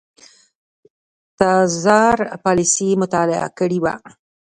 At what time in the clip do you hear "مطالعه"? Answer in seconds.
3.01-3.49